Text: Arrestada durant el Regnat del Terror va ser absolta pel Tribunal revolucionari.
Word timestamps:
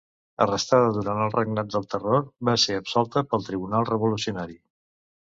Arrestada 0.43 0.85
durant 0.93 1.19
el 1.25 1.33
Regnat 1.33 1.67
del 1.73 1.85
Terror 1.91 2.23
va 2.49 2.55
ser 2.63 2.77
absolta 2.77 3.23
pel 3.35 3.45
Tribunal 3.49 3.85
revolucionari. 3.91 4.57